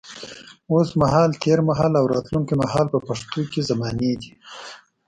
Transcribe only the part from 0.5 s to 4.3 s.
اوس مهال، تېر مهال او راتلونکي مهال په پښتو کې زمانې